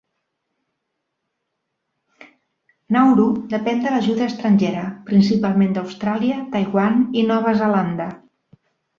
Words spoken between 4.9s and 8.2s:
principalment d'Austràlia, Taiwan i Nova Zelanda.